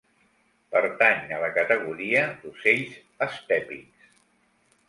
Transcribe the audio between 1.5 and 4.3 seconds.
categoria d'ocells estèpics.